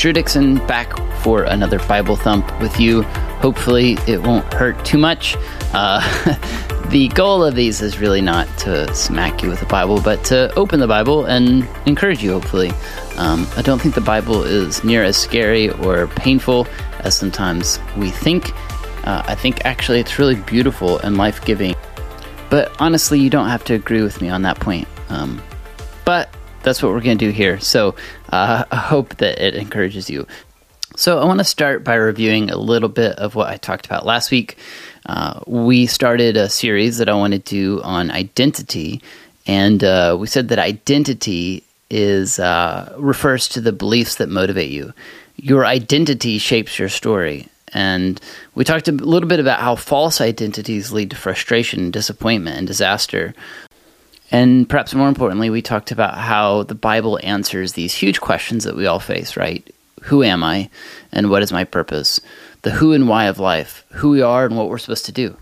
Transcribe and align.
Drew 0.00 0.14
Dixon 0.14 0.54
back 0.66 0.96
for 1.18 1.42
another 1.42 1.78
Bible 1.80 2.16
Thump 2.16 2.58
with 2.58 2.80
you. 2.80 3.02
Hopefully, 3.42 3.98
it 4.08 4.22
won't 4.22 4.50
hurt 4.50 4.82
too 4.82 4.96
much. 4.96 5.36
Uh, 5.74 6.00
the 6.88 7.08
goal 7.08 7.44
of 7.44 7.54
these 7.54 7.82
is 7.82 7.98
really 7.98 8.22
not 8.22 8.48
to 8.60 8.92
smack 8.94 9.42
you 9.42 9.50
with 9.50 9.60
the 9.60 9.66
Bible, 9.66 10.00
but 10.00 10.24
to 10.24 10.54
open 10.54 10.80
the 10.80 10.86
Bible 10.86 11.26
and 11.26 11.68
encourage 11.84 12.22
you, 12.22 12.32
hopefully. 12.32 12.70
Um, 13.18 13.46
I 13.58 13.60
don't 13.60 13.78
think 13.78 13.94
the 13.94 14.00
Bible 14.00 14.42
is 14.42 14.82
near 14.82 15.04
as 15.04 15.18
scary 15.18 15.68
or 15.68 16.06
painful 16.06 16.66
as 17.00 17.14
sometimes 17.14 17.78
we 17.98 18.08
think. 18.08 18.56
Uh, 19.06 19.22
I 19.26 19.34
think 19.34 19.66
actually 19.66 20.00
it's 20.00 20.18
really 20.18 20.36
beautiful 20.36 20.98
and 21.00 21.18
life 21.18 21.44
giving. 21.44 21.74
But 22.48 22.74
honestly, 22.80 23.20
you 23.20 23.28
don't 23.28 23.48
have 23.48 23.64
to 23.64 23.74
agree 23.74 24.00
with 24.00 24.22
me 24.22 24.30
on 24.30 24.40
that 24.42 24.58
point. 24.60 24.88
Um, 25.10 25.42
but 26.06 26.34
that's 26.62 26.82
what 26.82 26.92
we're 26.92 27.00
going 27.00 27.18
to 27.18 27.26
do 27.26 27.30
here. 27.30 27.60
So 27.60 27.94
uh, 28.30 28.64
I 28.70 28.76
hope 28.76 29.16
that 29.16 29.44
it 29.44 29.54
encourages 29.54 30.10
you. 30.10 30.26
So 30.96 31.18
I 31.18 31.24
want 31.24 31.38
to 31.38 31.44
start 31.44 31.84
by 31.84 31.94
reviewing 31.94 32.50
a 32.50 32.56
little 32.56 32.88
bit 32.88 33.16
of 33.18 33.34
what 33.34 33.48
I 33.48 33.56
talked 33.56 33.86
about 33.86 34.04
last 34.04 34.30
week. 34.30 34.58
Uh, 35.06 35.40
we 35.46 35.86
started 35.86 36.36
a 36.36 36.48
series 36.48 36.98
that 36.98 37.08
I 37.08 37.14
want 37.14 37.32
to 37.32 37.38
do 37.38 37.80
on 37.82 38.10
identity, 38.10 39.00
and 39.46 39.82
uh, 39.82 40.16
we 40.18 40.26
said 40.26 40.48
that 40.48 40.58
identity 40.58 41.64
is 41.88 42.38
uh, 42.38 42.94
refers 42.98 43.48
to 43.48 43.60
the 43.60 43.72
beliefs 43.72 44.16
that 44.16 44.28
motivate 44.28 44.70
you. 44.70 44.92
Your 45.36 45.64
identity 45.64 46.38
shapes 46.38 46.78
your 46.78 46.88
story. 46.88 47.48
And 47.72 48.20
we 48.54 48.64
talked 48.64 48.88
a 48.88 48.92
little 48.92 49.28
bit 49.28 49.40
about 49.40 49.60
how 49.60 49.76
false 49.76 50.20
identities 50.20 50.92
lead 50.92 51.10
to 51.10 51.16
frustration, 51.16 51.90
disappointment, 51.90 52.58
and 52.58 52.66
disaster. 52.66 53.32
And 54.30 54.68
perhaps 54.68 54.94
more 54.94 55.08
importantly, 55.08 55.50
we 55.50 55.62
talked 55.62 55.90
about 55.90 56.16
how 56.16 56.62
the 56.62 56.74
Bible 56.74 57.18
answers 57.22 57.72
these 57.72 57.94
huge 57.94 58.20
questions 58.20 58.64
that 58.64 58.76
we 58.76 58.86
all 58.86 59.00
face, 59.00 59.36
right? 59.36 59.68
Who 60.02 60.22
am 60.22 60.44
I 60.44 60.70
and 61.12 61.30
what 61.30 61.42
is 61.42 61.52
my 61.52 61.64
purpose? 61.64 62.20
The 62.62 62.70
who 62.70 62.92
and 62.92 63.08
why 63.08 63.24
of 63.24 63.38
life, 63.38 63.84
who 63.92 64.10
we 64.10 64.22
are 64.22 64.46
and 64.46 64.56
what 64.56 64.68
we're 64.68 64.78
supposed 64.78 65.06
to 65.06 65.12
do. 65.12 65.36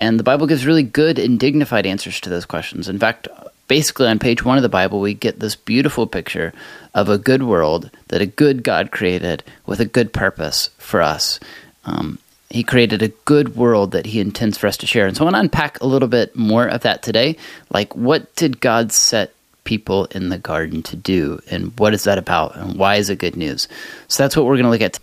And 0.00 0.18
the 0.18 0.24
Bible 0.24 0.46
gives 0.46 0.66
really 0.66 0.82
good 0.82 1.18
and 1.18 1.38
dignified 1.38 1.86
answers 1.86 2.20
to 2.20 2.30
those 2.30 2.44
questions. 2.44 2.88
In 2.88 2.98
fact, 2.98 3.28
basically 3.68 4.08
on 4.08 4.18
page 4.18 4.44
one 4.44 4.56
of 4.56 4.62
the 4.62 4.68
Bible, 4.68 5.00
we 5.00 5.14
get 5.14 5.38
this 5.38 5.54
beautiful 5.54 6.06
picture 6.06 6.52
of 6.94 7.08
a 7.08 7.18
good 7.18 7.42
world 7.42 7.90
that 8.08 8.20
a 8.20 8.26
good 8.26 8.62
God 8.64 8.90
created 8.90 9.44
with 9.66 9.80
a 9.80 9.84
good 9.84 10.12
purpose 10.12 10.70
for 10.78 11.00
us. 11.00 11.38
Um, 11.84 12.18
he 12.52 12.62
created 12.62 13.02
a 13.02 13.08
good 13.24 13.56
world 13.56 13.92
that 13.92 14.06
he 14.06 14.20
intends 14.20 14.58
for 14.58 14.66
us 14.66 14.76
to 14.78 14.86
share. 14.86 15.06
And 15.06 15.16
so 15.16 15.22
I 15.22 15.24
want 15.24 15.36
to 15.36 15.40
unpack 15.40 15.80
a 15.80 15.86
little 15.86 16.08
bit 16.08 16.36
more 16.36 16.66
of 16.66 16.82
that 16.82 17.02
today. 17.02 17.36
Like, 17.70 17.96
what 17.96 18.34
did 18.36 18.60
God 18.60 18.92
set 18.92 19.32
people 19.64 20.06
in 20.06 20.28
the 20.28 20.38
garden 20.38 20.82
to 20.82 20.96
do? 20.96 21.40
And 21.50 21.72
what 21.78 21.94
is 21.94 22.04
that 22.04 22.18
about? 22.18 22.56
And 22.56 22.76
why 22.76 22.96
is 22.96 23.08
it 23.08 23.18
good 23.18 23.36
news? 23.36 23.68
So 24.08 24.22
that's 24.22 24.36
what 24.36 24.44
we're 24.44 24.56
going 24.56 24.64
to 24.64 24.70
look 24.70 24.82
at. 24.82 24.98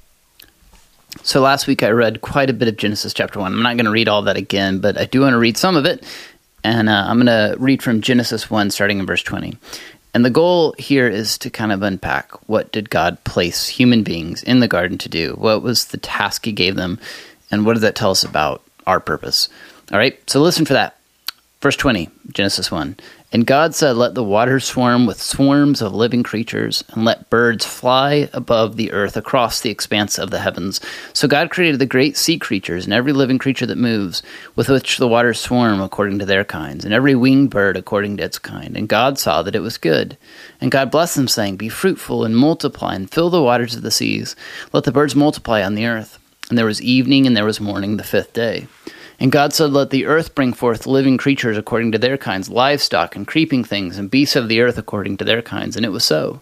So 1.24 1.42
last 1.42 1.66
week 1.66 1.82
I 1.82 1.90
read 1.90 2.22
quite 2.22 2.52
a 2.52 2.54
bit 2.54 2.68
of 2.68 2.78
Genesis 2.78 3.14
chapter 3.14 3.40
1. 3.40 3.52
I'm 3.52 3.64
not 3.64 3.78
going 3.78 3.86
to 3.86 3.92
read 3.92 4.08
all 4.08 4.22
that 4.24 4.38
again, 4.38 4.80
but 4.80 5.00
I 5.00 5.06
do 5.06 5.22
want 5.22 5.34
to 5.34 5.40
read 5.40 5.58
some 5.58 5.76
of 5.76 5.86
it. 5.86 6.04
And 6.64 6.88
uh, 6.88 7.06
I'm 7.08 7.18
going 7.18 7.26
to 7.28 7.56
read 7.58 7.82
from 7.82 8.02
Genesis 8.02 8.50
1, 8.50 8.70
starting 8.70 9.00
in 9.00 9.06
verse 9.06 9.24
20. 9.24 9.58
And 10.14 10.26
the 10.26 10.30
goal 10.30 10.74
here 10.78 11.08
is 11.08 11.38
to 11.40 11.50
kind 11.50 11.72
of 11.72 11.84
unpack 11.84 12.32
what 12.50 12.72
did 12.72 12.90
God 12.90 13.24
place 13.24 13.68
human 13.68 14.04
beings 14.04 14.44
in 14.44 14.60
the 14.60 14.68
garden 14.68 14.98
to 15.00 15.10
do? 15.10 15.34
What 15.34 15.62
was 15.62 15.86
the 15.86 15.98
task 15.98 16.46
he 16.46 16.52
gave 16.52 16.76
them? 16.76 17.00
And 17.52 17.66
what 17.66 17.74
does 17.74 17.82
that 17.82 17.96
tell 17.96 18.12
us 18.12 18.24
about 18.24 18.64
our 18.86 19.00
purpose? 19.00 19.50
All 19.92 19.98
right, 19.98 20.20
so 20.30 20.42
listen 20.42 20.66
for 20.66 20.74
that. 20.74 20.96
Verse 21.62 21.76
20, 21.76 22.10
Genesis 22.32 22.72
1. 22.72 22.96
And 23.32 23.46
God 23.46 23.76
said, 23.76 23.96
Let 23.98 24.16
the 24.16 24.24
waters 24.24 24.64
swarm 24.64 25.06
with 25.06 25.22
swarms 25.22 25.82
of 25.82 25.94
living 25.94 26.24
creatures, 26.24 26.84
and 26.90 27.04
let 27.04 27.30
birds 27.30 27.66
fly 27.66 28.30
above 28.34 28.76
the 28.76 28.92
earth 28.92 29.18
across 29.18 29.60
the 29.60 29.70
expanse 29.70 30.18
of 30.18 30.32
the 30.32 30.40
heavens. 30.40 30.80
So 31.12 31.28
God 31.28 31.52
created 31.52 31.80
the 31.80 31.86
great 31.86 32.18
sea 32.18 32.40
creatures, 32.40 32.86
and 32.86 32.94
every 32.94 33.12
living 33.12 33.38
creature 33.38 33.68
that 33.68 33.78
moves, 33.78 34.24
with 34.56 34.70
which 34.70 34.98
the 34.98 35.08
waters 35.08 35.40
swarm 35.40 35.82
according 35.82 36.18
to 36.20 36.26
their 36.26 36.46
kinds, 36.46 36.86
and 36.86 36.94
every 36.94 37.14
winged 37.14 37.52
bird 37.52 37.78
according 37.78 38.18
to 38.18 38.24
its 38.24 38.40
kind. 38.40 38.76
And 38.76 38.88
God 38.88 39.20
saw 39.20 39.44
that 39.44 39.56
it 39.56 39.60
was 39.60 39.78
good. 39.78 40.18
And 40.62 40.72
God 40.72 40.90
blessed 40.90 41.18
them, 41.18 41.28
saying, 41.28 41.58
Be 41.58 41.70
fruitful 41.70 42.24
and 42.24 42.38
multiply, 42.38 42.96
and 42.96 43.12
fill 43.12 43.30
the 43.30 43.44
waters 43.44 43.76
of 43.76 43.84
the 43.84 43.92
seas. 43.92 44.36
Let 44.72 44.86
the 44.86 44.92
birds 44.92 45.16
multiply 45.16 45.62
on 45.62 45.76
the 45.76 45.86
earth. 45.86 46.20
And 46.50 46.58
there 46.58 46.66
was 46.66 46.82
evening 46.82 47.28
and 47.28 47.38
there 47.38 47.46
was 47.46 47.62
morning 47.62 47.98
the 47.98 48.04
fifth 48.04 48.34
day. 48.34 48.68
And 49.20 49.32
God 49.32 49.54
said, 49.54 49.72
Let 49.72 49.90
the 49.90 50.06
earth 50.06 50.34
bring 50.34 50.54
forth 50.54 50.88
living 50.88 51.18
creatures 51.18 51.58
according 51.58 51.92
to 51.92 51.98
their 51.98 52.18
kinds, 52.18 52.50
livestock 52.50 53.16
and 53.16 53.28
creeping 53.28 53.64
things, 53.64 53.98
and 53.98 54.10
beasts 54.10 54.36
of 54.36 54.48
the 54.48 54.62
earth 54.62 54.78
according 54.78 55.18
to 55.18 55.26
their 55.26 55.42
kinds. 55.42 55.76
And 55.76 55.86
it 55.86 55.90
was 55.90 56.06
so. 56.06 56.42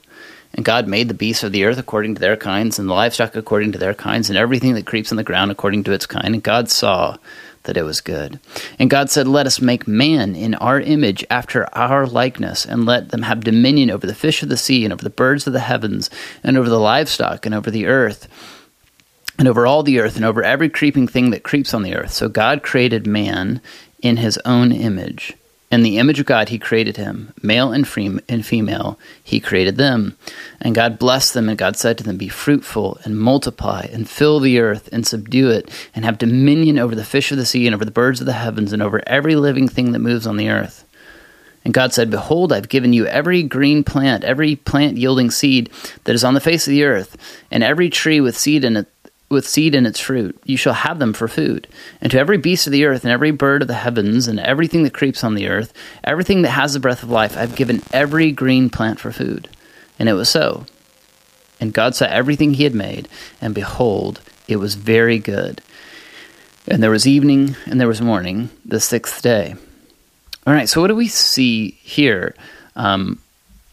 And 0.54 0.64
God 0.64 0.88
made 0.88 1.08
the 1.08 1.14
beasts 1.14 1.44
of 1.44 1.52
the 1.52 1.66
earth 1.66 1.78
according 1.78 2.16
to 2.16 2.22
their 2.22 2.38
kinds, 2.38 2.80
and 2.80 2.88
the 2.88 2.94
livestock 2.94 3.36
according 3.36 3.74
to 3.74 3.78
their 3.78 3.94
kinds, 3.94 4.30
and 4.30 4.38
everything 4.38 4.76
that 4.76 4.86
creeps 4.86 5.12
on 5.12 5.18
the 5.18 5.24
ground 5.24 5.52
according 5.52 5.84
to 5.86 5.92
its 5.92 6.06
kind. 6.06 6.34
And 6.34 6.44
God 6.44 6.70
saw 6.70 7.18
that 7.64 7.78
it 7.78 7.84
was 7.84 8.00
good. 8.00 8.40
And 8.80 8.90
God 8.90 9.10
said, 9.10 9.28
Let 9.28 9.48
us 9.48 9.60
make 9.60 9.88
man 9.88 10.36
in 10.36 10.56
our 10.56 10.80
image, 10.80 11.26
after 11.30 11.68
our 11.76 12.06
likeness, 12.06 12.66
and 12.66 12.86
let 12.86 13.10
them 13.10 13.24
have 13.24 13.44
dominion 13.44 13.92
over 13.92 14.08
the 14.08 14.16
fish 14.16 14.42
of 14.42 14.50
the 14.50 14.58
sea, 14.58 14.84
and 14.84 14.94
over 14.94 15.04
the 15.04 15.10
birds 15.10 15.48
of 15.48 15.54
the 15.54 15.60
heavens, 15.60 16.10
and 16.44 16.58
over 16.58 16.70
the 16.70 16.80
livestock, 16.80 17.46
and 17.46 17.54
over 17.54 17.70
the 17.70 17.88
earth 17.88 18.28
and 19.38 19.48
over 19.48 19.68
all 19.68 19.84
the 19.84 20.00
earth 20.00 20.16
and 20.16 20.26
over 20.26 20.44
every 20.44 20.70
creeping 20.70 21.08
thing 21.08 21.30
that 21.32 21.44
creeps 21.44 21.74
on 21.74 21.84
the 21.84 21.96
earth. 21.96 22.12
So 22.12 22.30
God 22.30 22.64
created 22.64 23.06
man 23.06 23.62
in 24.02 24.18
his 24.18 24.38
own 24.46 24.72
image. 24.72 25.36
In 25.70 25.84
the 25.84 25.98
image 25.98 26.20
of 26.20 26.26
God, 26.26 26.48
he 26.48 26.60
created 26.60 26.96
him. 26.96 27.34
Male 27.42 27.74
and, 27.74 27.86
free, 27.86 28.20
and 28.30 28.46
female, 28.46 28.98
he 29.22 29.42
created 29.42 29.76
them. 29.76 30.18
And 30.62 30.74
God 30.74 30.98
blessed 30.98 31.34
them, 31.34 31.50
and 31.50 31.58
God 31.58 31.76
said 31.76 31.98
to 31.98 32.06
them, 32.06 32.16
Be 32.16 32.30
fruitful 32.30 33.00
and 33.04 33.20
multiply, 33.20 33.88
and 33.92 34.10
fill 34.10 34.40
the 34.40 34.60
earth 34.60 34.88
and 34.94 35.06
subdue 35.06 35.50
it, 35.50 35.70
and 35.94 36.06
have 36.06 36.18
dominion 36.18 36.80
over 36.80 36.96
the 36.96 37.04
fish 37.04 37.34
of 37.34 37.38
the 37.38 37.46
sea, 37.46 37.68
and 37.68 37.76
over 37.76 37.84
the 37.84 37.92
birds 37.92 38.22
of 38.22 38.26
the 38.26 38.34
heavens, 38.34 38.72
and 38.72 38.82
over 38.82 39.02
every 39.06 39.36
living 39.36 39.68
thing 39.68 39.92
that 39.92 40.00
moves 40.00 40.26
on 40.26 40.38
the 40.38 40.50
earth. 40.50 40.86
And 41.66 41.74
God 41.74 41.92
said, 41.92 42.10
Behold, 42.10 42.54
I've 42.54 42.70
given 42.70 42.94
you 42.94 43.06
every 43.08 43.44
green 43.44 43.84
plant, 43.84 44.24
every 44.24 44.56
plant 44.56 44.96
yielding 44.96 45.32
seed 45.32 45.70
that 46.06 46.16
is 46.16 46.24
on 46.24 46.34
the 46.34 46.40
face 46.40 46.66
of 46.66 46.72
the 46.72 46.86
earth, 46.86 47.18
and 47.52 47.62
every 47.62 47.90
tree 47.90 48.22
with 48.22 48.38
seed 48.38 48.64
in 48.64 48.78
it 48.78 48.88
with 49.30 49.48
seed 49.48 49.76
in 49.76 49.86
its 49.86 50.00
fruit. 50.00 50.40
You 50.46 50.58
shall 50.58 50.74
have 50.74 51.00
them 51.00 51.14
for 51.14 51.28
food. 51.28 51.68
And 52.02 52.12
to 52.12 52.20
every 52.20 52.38
beast 52.38 52.66
of 52.68 52.72
the 52.72 52.86
earth, 52.86 53.04
and 53.04 53.12
every 53.12 53.32
bird 53.32 53.62
of 53.62 53.68
the 53.68 53.74
heavens, 53.74 54.28
and 54.28 54.40
everything 54.40 54.84
that 54.84 54.94
creeps 54.94 55.24
on 55.24 55.36
the 55.36 55.48
earth, 55.48 55.74
everything 56.04 56.44
that 56.44 56.52
has 56.52 56.74
the 56.74 56.80
breath 56.80 57.04
of 57.04 57.10
life, 57.10 57.36
I've 57.38 57.56
given 57.56 57.82
every 57.92 58.32
green 58.32 58.70
plant 58.70 59.00
for 59.00 59.12
food. 59.12 59.50
And 60.00 60.08
it 60.08 60.14
was 60.14 60.30
so. 60.30 60.66
And 61.60 61.74
God 61.74 61.96
saw 61.96 62.06
everything 62.06 62.54
he 62.54 62.64
had 62.64 62.76
made, 62.76 63.10
and 63.42 63.54
behold, 63.54 64.22
it 64.48 64.58
was 64.58 64.76
very 64.76 65.20
good. 65.20 65.62
And 66.68 66.84
there 66.84 66.92
was 66.92 67.08
evening, 67.08 67.56
and 67.66 67.82
there 67.82 67.88
was 67.88 68.02
morning, 68.02 68.50
the 68.64 68.80
sixth 68.80 69.22
day. 69.22 69.56
All 70.46 70.54
right, 70.54 70.70
so 70.70 70.80
what 70.80 70.88
do 70.88 70.96
we 70.96 71.08
see 71.08 71.72
here? 71.82 72.36
Um, 72.76 73.20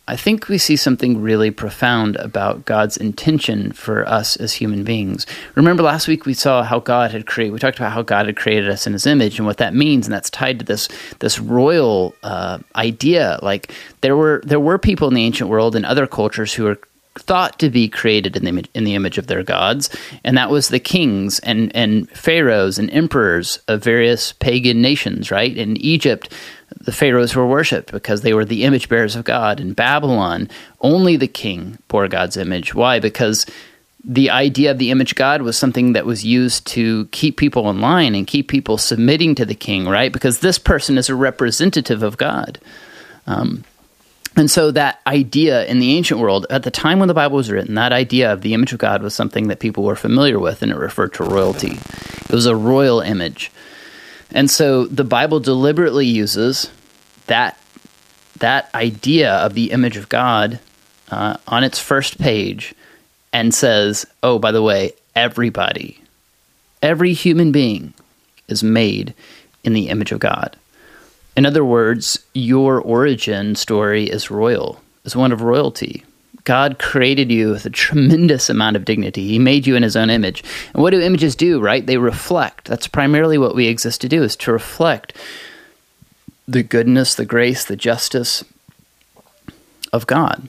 I 0.07 0.17
think 0.17 0.49
we 0.49 0.59
see 0.59 0.77
something 0.77 1.23
really 1.23 1.51
profound 1.51 2.17
about 2.17 2.67
God's 2.67 2.99
intention 2.99 3.73
for 3.73 4.07
us 4.07 4.37
as 4.37 4.53
human 4.53 4.85
beings. 4.85 5.27
Remember 5.55 5.83
last 5.83 6.09
week 6.09 6.27
we 6.27 6.35
saw 6.35 6.63
how 6.63 6.79
God 6.79 7.11
had 7.11 7.27
created. 7.27 7.55
We 7.55 7.59
talked 7.59 7.79
about 7.79 7.93
how 7.93 8.03
God 8.03 8.27
had 8.27 8.37
created 8.37 8.69
us 8.69 8.87
in 8.87 8.93
His 8.93 9.07
image 9.07 9.39
and 9.39 9.47
what 9.47 9.57
that 9.57 9.75
means, 9.75 10.07
and 10.07 10.13
that's 10.13 10.29
tied 10.29 10.59
to 10.59 10.65
this 10.65 10.89
this 11.21 11.39
royal 11.39 12.15
uh, 12.23 12.59
idea. 12.77 13.39
Like 13.43 13.73
there 14.03 14.17
were 14.17 14.43
there 14.45 14.61
were 14.61 14.79
people 14.79 15.09
in 15.09 15.15
the 15.15 15.25
ancient 15.25 15.49
world 15.49 15.75
and 15.75 15.87
other 15.87 16.07
cultures 16.07 16.53
who 16.53 16.65
were 16.65 16.79
thought 17.19 17.59
to 17.61 17.71
be 17.71 17.89
created 17.89 18.37
in 18.37 18.45
the 18.45 18.69
in 18.75 18.85
the 18.85 18.95
image 18.95 19.19
of 19.19 19.27
their 19.27 19.43
gods, 19.43 19.91
and 20.25 20.37
that 20.37 20.51
was 20.51 20.69
the 20.69 20.81
kings 20.81 21.39
and 21.41 21.75
and 21.75 22.09
pharaohs 22.11 22.79
and 22.79 22.91
emperors 22.91 23.59
of 23.69 23.83
various 23.83 24.33
pagan 24.33 24.83
nations. 24.83 25.31
Right 25.31 25.57
in 25.57 25.77
Egypt, 25.77 26.33
the 26.81 26.93
pharaohs 26.93 27.37
were 27.37 27.47
worshipped 27.47 27.93
because 27.93 28.23
they 28.23 28.35
were 28.35 28.45
the 28.45 28.65
image 28.65 28.89
bearers 28.89 29.17
of 29.17 29.25
God. 29.25 29.61
In 29.61 29.75
Babylon, 29.75 30.49
only 30.81 31.17
the 31.17 31.29
king 31.29 31.79
bore 31.89 32.09
God's 32.09 32.37
image. 32.37 32.75
Why? 32.75 32.99
Because 32.99 33.47
the 34.05 34.31
idea 34.31 34.71
of 34.71 34.79
the 34.79 34.91
image 34.91 35.15
God 35.15 35.41
was 35.43 35.57
something 35.57 35.95
that 35.95 36.05
was 36.05 36.25
used 36.25 36.67
to 36.69 37.07
keep 37.07 37.39
people 37.39 37.71
in 37.71 37.81
line 37.81 38.15
and 38.15 38.27
keep 38.27 38.49
people 38.49 38.77
submitting 38.77 39.35
to 39.37 39.47
the 39.47 39.55
king, 39.55 39.89
right? 39.89 40.13
Because 40.13 40.41
this 40.41 40.59
person 40.59 40.99
is 40.99 41.09
a 41.09 41.15
representative 41.15 42.03
of 42.03 42.19
God. 42.19 42.59
Um, 43.27 43.65
and 44.37 44.51
so 44.51 44.71
that 44.73 45.01
idea 45.07 45.65
in 45.67 45.79
the 45.79 45.97
ancient 45.97 46.21
world, 46.21 46.47
at 46.51 46.65
the 46.65 46.71
time 46.71 46.99
when 46.99 47.09
the 47.09 47.15
Bible 47.15 47.37
was 47.37 47.51
written, 47.51 47.75
that 47.75 47.93
idea 47.93 48.33
of 48.33 48.41
the 48.41 48.55
image 48.55 48.73
of 48.73 48.79
God 48.79 49.03
was 49.03 49.15
something 49.15 49.49
that 49.49 49.61
people 49.61 49.85
were 49.85 49.97
familiar 49.97 50.39
with, 50.39 50.63
and 50.63 50.73
it 50.73 50.77
referred 50.77 51.15
to 51.15 51.25
royalty. 51.25 51.73
It 51.73 52.33
was 52.33 52.47
a 52.47 52.57
royal 52.57 53.01
image. 53.01 53.53
And 54.33 54.51
so 54.51 54.87
the 54.87 55.05
Bible 55.05 55.39
deliberately 55.39 56.07
uses 56.07 56.71
that 57.27 57.59
that 58.41 58.69
idea 58.75 59.33
of 59.33 59.55
the 59.55 59.71
image 59.71 59.97
of 59.97 60.09
God 60.09 60.59
uh, 61.11 61.37
on 61.47 61.63
its 61.63 61.79
first 61.79 62.19
page 62.19 62.75
and 63.33 63.55
says, 63.55 64.05
"Oh, 64.25 64.41
by 64.41 64.51
the 64.51 64.63
way, 64.63 64.93
everybody, 65.15 66.01
every 66.83 67.13
human 67.13 67.53
being 67.53 67.95
is 68.49 68.65
made 68.65 69.15
in 69.63 69.73
the 69.73 69.89
image 69.89 70.11
of 70.11 70.19
God." 70.19 70.57
In 71.37 71.47
other 71.47 71.65
words, 71.65 72.19
your 72.33 72.81
origin 72.81 73.57
story 73.57 74.05
is 74.05 74.31
royal, 74.31 74.81
is 75.05 75.17
one 75.17 75.33
of 75.33 75.43
royalty. 75.43 76.05
God 76.45 76.79
created 76.79 77.31
you 77.31 77.51
with 77.51 77.65
a 77.65 77.71
tremendous 77.71 78.51
amount 78.51 78.77
of 78.77 78.85
dignity. 78.85 79.27
He 79.29 79.39
made 79.39 79.67
you 79.67 79.77
in 79.77 79.83
his 79.83 79.97
own 79.97 80.11
image. 80.11 80.45
And 80.75 80.83
what 80.83 80.91
do 80.91 81.01
images 81.01 81.35
do, 81.35 81.59
right? 81.59 81.85
They 81.85 81.97
reflect. 81.97 82.69
That's 82.69 82.87
primarily 82.87 83.39
what 83.39 83.55
we 83.55 83.67
exist 83.67 84.03
to 84.03 84.09
do 84.09 84.23
is 84.23 84.37
to 84.37 84.53
reflect 84.53 85.17
the 86.47 86.63
goodness, 86.63 87.15
the 87.15 87.25
grace, 87.25 87.65
the 87.65 87.77
justice 87.77 88.45
of 89.93 90.07
God. 90.07 90.49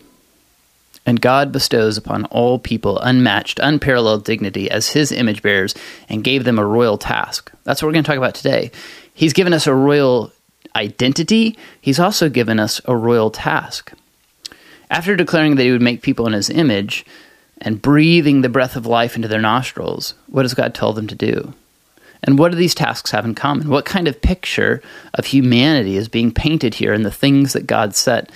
And 1.05 1.21
God 1.21 1.51
bestows 1.51 1.97
upon 1.97 2.25
all 2.25 2.59
people 2.59 2.99
unmatched, 2.99 3.59
unparalleled 3.59 4.25
dignity 4.25 4.69
as 4.69 4.89
his 4.89 5.11
image 5.11 5.41
bearers 5.41 5.75
and 6.09 6.23
gave 6.23 6.43
them 6.43 6.59
a 6.59 6.65
royal 6.65 6.97
task. 6.97 7.51
That's 7.63 7.81
what 7.81 7.87
we're 7.87 7.93
going 7.93 8.03
to 8.03 8.07
talk 8.07 8.17
about 8.17 8.35
today. 8.35 8.71
He's 9.13 9.33
given 9.33 9.53
us 9.53 9.67
a 9.67 9.73
royal 9.73 10.33
identity, 10.75 11.57
he's 11.81 11.99
also 11.99 12.29
given 12.29 12.59
us 12.59 12.81
a 12.85 12.95
royal 12.95 13.31
task. 13.31 13.93
After 14.89 15.15
declaring 15.15 15.55
that 15.55 15.63
he 15.63 15.71
would 15.71 15.81
make 15.81 16.01
people 16.01 16.27
in 16.27 16.33
his 16.33 16.49
image 16.49 17.05
and 17.59 17.81
breathing 17.81 18.41
the 18.41 18.49
breath 18.49 18.75
of 18.75 18.85
life 18.85 19.15
into 19.15 19.27
their 19.27 19.41
nostrils, 19.41 20.13
what 20.27 20.43
does 20.43 20.53
God 20.53 20.75
tell 20.75 20.93
them 20.93 21.07
to 21.07 21.15
do? 21.15 21.53
And 22.23 22.39
what 22.39 22.51
do 22.51 22.57
these 22.57 22.75
tasks 22.75 23.11
have 23.11 23.25
in 23.25 23.35
common? 23.35 23.69
What 23.69 23.85
kind 23.85 24.07
of 24.07 24.21
picture 24.21 24.81
of 25.13 25.27
humanity 25.27 25.95
is 25.95 26.07
being 26.07 26.31
painted 26.31 26.75
here 26.75 26.93
in 26.93 27.03
the 27.03 27.11
things 27.11 27.53
that 27.53 27.67
God 27.67 27.95
set 27.95 28.31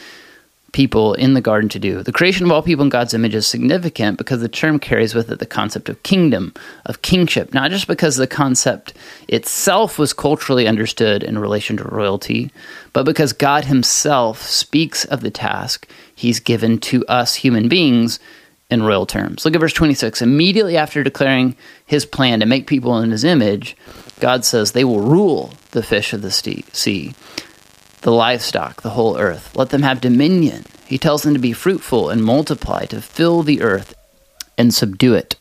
people 0.72 1.14
in 1.14 1.34
the 1.34 1.42
garden 1.42 1.70
to 1.70 1.80
do? 1.80 2.04
The 2.04 2.12
creation 2.12 2.46
of 2.46 2.52
all 2.52 2.62
people 2.62 2.84
in 2.84 2.90
God's 2.90 3.14
image 3.14 3.36
is 3.36 3.48
significant 3.48 4.18
because 4.18 4.42
the 4.42 4.50
term 4.50 4.80
carries 4.80 5.16
with 5.16 5.32
it 5.32 5.40
the 5.40 5.46
concept 5.46 5.90
of 5.90 6.04
kingdom, 6.04 6.54
of 6.86 7.02
kingship, 7.02 7.54
not 7.54 7.72
just 7.72 7.88
because 7.88 8.16
the 8.16 8.28
concept 8.28 8.94
itself 9.28 9.98
was 9.98 10.14
culturally 10.14 10.68
understood 10.68 11.24
in 11.24 11.38
relation 11.38 11.78
to 11.78 11.84
royalty, 11.84 12.52
but 12.94 13.06
because 13.06 13.34
God 13.34 13.66
Himself 13.66 14.42
speaks 14.42 15.06
of 15.06 15.22
the 15.22 15.32
task 15.32 15.88
He's 16.16 16.40
given 16.40 16.80
to 16.80 17.06
us 17.08 17.36
human 17.36 17.70
beings 17.70 18.20
in 18.70 18.84
royal 18.84 19.06
terms. 19.06 19.46
Look 19.46 19.56
at 19.56 19.62
verse 19.62 19.74
26. 19.74 20.22
Immediately 20.22 20.78
after 20.78 21.04
declaring 21.04 21.56
his 21.86 22.06
plan 22.06 22.40
to 22.40 22.46
make 22.46 22.68
people 22.68 23.00
in 23.00 23.12
his 23.12 23.24
image, 23.24 23.76
God 24.20 24.46
says, 24.46 24.72
They 24.72 24.84
will 24.84 25.00
rule 25.00 25.54
the 25.72 25.84
fish 25.84 26.14
of 26.14 26.22
the 26.22 26.32
sea, 26.32 27.14
the 28.02 28.12
livestock, 28.12 28.82
the 28.82 28.92
whole 28.92 29.18
earth. 29.18 29.56
Let 29.56 29.70
them 29.70 29.84
have 29.84 30.02
dominion. 30.02 30.66
He 30.86 30.98
tells 30.98 31.24
them 31.24 31.34
to 31.34 31.40
be 31.40 31.54
fruitful 31.54 32.10
and 32.10 32.24
multiply, 32.24 32.86
to 32.86 33.02
fill 33.02 33.44
the 33.44 33.62
earth 33.62 33.96
and 34.58 34.74
subdue 34.74 35.14
it. 35.14 35.36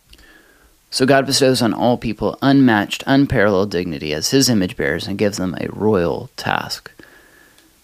So 0.90 1.04
God 1.04 1.26
bestows 1.26 1.60
on 1.60 1.74
all 1.74 1.98
people 1.98 2.38
unmatched, 2.40 3.04
unparalleled 3.06 3.70
dignity 3.70 4.14
as 4.14 4.30
his 4.30 4.48
image 4.48 4.76
bearers 4.76 5.06
and 5.06 5.18
gives 5.18 5.36
them 5.36 5.54
a 5.54 5.68
royal 5.70 6.30
task. 6.36 6.90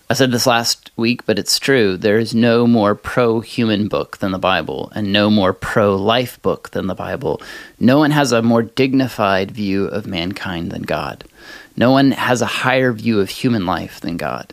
I 0.09 0.15
said 0.15 0.33
this 0.33 0.47
last 0.47 0.91
week, 0.97 1.25
but 1.25 1.39
it's 1.39 1.59
true. 1.59 1.97
There 1.97 2.19
is 2.19 2.35
no 2.35 2.67
more 2.67 2.95
pro 2.95 3.41
human 3.41 3.89
book 3.89 4.19
than 4.19 4.33
the 4.33 4.39
Bible, 4.39 4.93
and 4.95 5.13
no 5.13 5.31
more 5.31 5.55
pro 5.55 5.97
life 5.97 6.41
book 6.43 6.71
than 6.71 6.87
the 6.87 6.95
Bible. 6.95 7.41
No 7.81 7.99
one 7.99 8.11
has 8.11 8.31
a 8.31 8.43
more 8.43 8.63
dignified 8.63 9.51
view 9.51 9.87
of 9.87 10.07
mankind 10.07 10.71
than 10.71 10.83
God. 10.83 11.25
No 11.77 11.91
one 11.91 12.13
has 12.13 12.43
a 12.43 12.47
higher 12.47 12.93
view 12.93 13.21
of 13.21 13.31
human 13.31 13.67
life 13.67 14.01
than 14.01 14.17
God. 14.17 14.53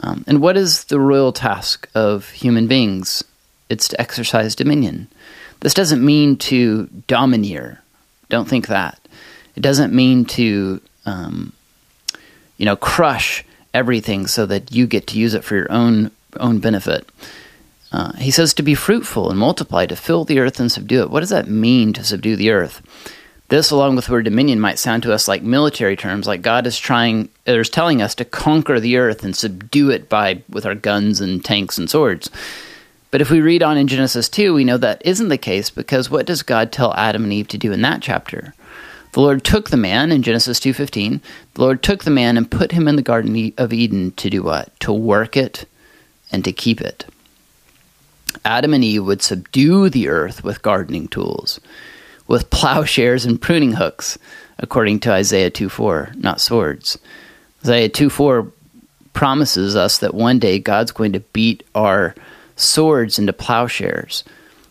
Um, 0.00 0.24
and 0.26 0.40
what 0.40 0.56
is 0.56 0.84
the 0.84 1.00
royal 1.00 1.32
task 1.32 1.88
of 1.94 2.30
human 2.30 2.66
beings? 2.66 3.24
It's 3.68 3.88
to 3.88 4.00
exercise 4.00 4.54
dominion. 4.54 5.08
This 5.60 5.74
doesn't 5.74 6.04
mean 6.04 6.36
to 6.36 6.86
domineer. 7.06 7.82
Don't 8.28 8.48
think 8.48 8.66
that. 8.68 8.98
It 9.54 9.60
doesn't 9.60 9.92
mean 9.92 10.24
to, 10.26 10.80
um, 11.06 11.52
you 12.58 12.66
know, 12.66 12.76
crush 12.76 13.44
everything 13.72 14.26
so 14.26 14.46
that 14.46 14.72
you 14.72 14.86
get 14.86 15.06
to 15.08 15.18
use 15.18 15.34
it 15.34 15.44
for 15.44 15.56
your 15.56 15.70
own 15.70 16.10
own 16.38 16.58
benefit. 16.58 17.08
Uh, 17.92 18.12
he 18.14 18.30
says 18.30 18.52
to 18.52 18.62
be 18.62 18.74
fruitful 18.74 19.30
and 19.30 19.38
multiply, 19.38 19.86
to 19.86 19.96
fill 19.96 20.24
the 20.24 20.38
earth 20.38 20.60
and 20.60 20.70
subdue 20.70 21.02
it. 21.02 21.10
What 21.10 21.20
does 21.20 21.30
that 21.30 21.48
mean 21.48 21.92
to 21.94 22.04
subdue 22.04 22.36
the 22.36 22.50
earth? 22.50 22.82
This, 23.48 23.70
along 23.70 23.94
with 23.94 24.06
the 24.06 24.12
word 24.12 24.24
dominion, 24.24 24.58
might 24.58 24.78
sound 24.78 25.04
to 25.04 25.12
us 25.12 25.28
like 25.28 25.42
military 25.42 25.94
terms, 25.96 26.26
like 26.26 26.42
God 26.42 26.66
is 26.66 26.78
trying, 26.78 27.28
or 27.46 27.60
is 27.60 27.70
telling 27.70 28.02
us 28.02 28.14
to 28.16 28.24
conquer 28.24 28.80
the 28.80 28.96
earth 28.96 29.22
and 29.22 29.36
subdue 29.36 29.90
it 29.90 30.08
by 30.08 30.42
with 30.48 30.66
our 30.66 30.74
guns 30.74 31.20
and 31.20 31.44
tanks 31.44 31.78
and 31.78 31.88
swords. 31.88 32.28
But 33.12 33.20
if 33.20 33.30
we 33.30 33.40
read 33.40 33.62
on 33.62 33.76
in 33.76 33.86
Genesis 33.86 34.28
2, 34.28 34.52
we 34.52 34.64
know 34.64 34.78
that 34.78 35.00
isn't 35.04 35.28
the 35.28 35.38
case 35.38 35.70
because 35.70 36.10
what 36.10 36.26
does 36.26 36.42
God 36.42 36.72
tell 36.72 36.92
Adam 36.94 37.22
and 37.22 37.32
Eve 37.32 37.48
to 37.48 37.58
do 37.58 37.72
in 37.72 37.82
that 37.82 38.02
chapter? 38.02 38.52
The 39.12 39.20
Lord 39.20 39.44
took 39.44 39.70
the 39.70 39.78
man 39.78 40.12
in 40.12 40.22
Genesis 40.22 40.60
2:15. 40.60 41.22
The 41.54 41.62
Lord 41.62 41.82
took 41.82 42.04
the 42.04 42.10
man 42.10 42.36
and 42.36 42.50
put 42.50 42.72
him 42.72 42.86
in 42.86 42.96
the 42.96 43.02
garden 43.02 43.52
of 43.56 43.72
Eden 43.72 44.10
to 44.16 44.28
do 44.28 44.42
what? 44.42 44.78
To 44.80 44.92
work 44.92 45.36
it 45.36 45.66
and 46.30 46.44
to 46.44 46.52
keep 46.52 46.82
it. 46.82 47.06
Adam 48.44 48.74
and 48.74 48.84
Eve 48.84 49.04
would 49.04 49.22
subdue 49.22 49.88
the 49.88 50.08
earth 50.08 50.44
with 50.44 50.60
gardening 50.60 51.08
tools, 51.08 51.60
with 52.26 52.50
plowshares 52.50 53.24
and 53.24 53.40
pruning 53.40 53.72
hooks, 53.72 54.18
according 54.58 55.00
to 55.00 55.12
Isaiah 55.12 55.50
2:4, 55.50 56.14
not 56.16 56.40
swords. 56.40 56.98
Isaiah 57.62 57.88
2:4 57.88 58.50
promises 59.12 59.76
us 59.76 59.98
that 59.98 60.14
one 60.14 60.38
day 60.38 60.58
God's 60.58 60.92
going 60.92 61.12
to 61.12 61.20
beat 61.20 61.62
our 61.74 62.14
swords 62.56 63.18
into 63.18 63.32
plowshares. 63.32 64.24